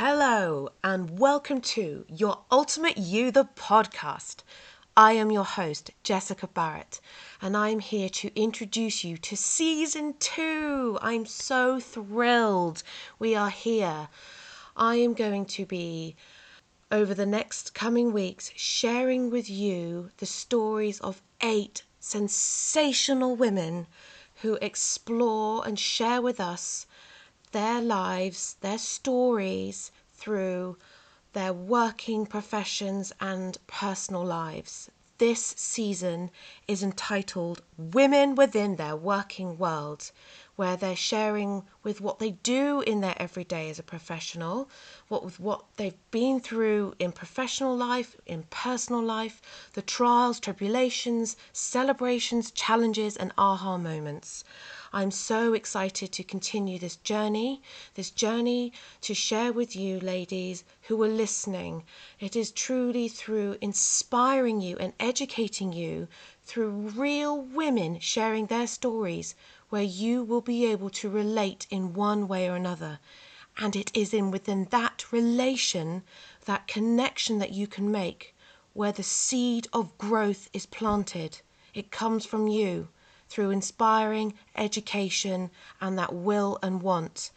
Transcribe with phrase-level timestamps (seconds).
[0.00, 4.44] Hello, and welcome to Your Ultimate You, the podcast.
[4.96, 7.00] I am your host, Jessica Barrett,
[7.42, 11.00] and I'm here to introduce you to season two.
[11.02, 12.84] I'm so thrilled
[13.18, 14.06] we are here.
[14.76, 16.14] I am going to be,
[16.92, 23.88] over the next coming weeks, sharing with you the stories of eight sensational women
[24.42, 26.86] who explore and share with us
[27.52, 30.76] their lives, their stories through
[31.32, 34.90] their working professions and personal lives.
[35.18, 36.30] This season
[36.68, 40.12] is entitled Women Within Their Working World,
[40.54, 44.68] where they're sharing with what they do in their everyday as a professional,
[45.08, 49.42] what with what they've been through in professional life, in personal life,
[49.74, 54.44] the trials, tribulations, celebrations, challenges, and aha moments.
[54.90, 57.60] I'm so excited to continue this journey,
[57.92, 61.84] this journey to share with you, ladies who are listening.
[62.18, 66.08] It is truly through inspiring you and educating you
[66.42, 69.34] through real women sharing their stories
[69.68, 72.98] where you will be able to relate in one way or another.
[73.58, 76.02] And it is in within that relation,
[76.46, 78.34] that connection that you can make,
[78.72, 81.40] where the seed of growth is planted.
[81.74, 82.88] It comes from you
[83.28, 87.30] through inspiring education and that will and want.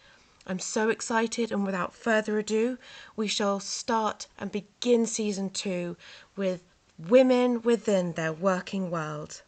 [0.47, 2.77] I'm so excited, and without further ado,
[3.15, 5.97] we shall start and begin season two
[6.35, 6.63] with
[6.97, 9.43] women within their working world.